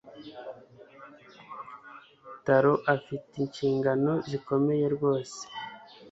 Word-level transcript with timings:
Taro 2.45 2.73
afite 2.95 3.27
inshingano 3.43 4.11
zikomeye 4.29 4.85
rwose 4.95 5.41